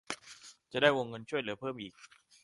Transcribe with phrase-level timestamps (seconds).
[0.71, 1.93] จะได้วงเงินช่วยเหลือเพิ่มอีก